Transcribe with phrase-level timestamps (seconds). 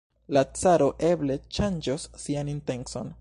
[0.37, 3.09] La caro eble ŝanĝos sian intencon.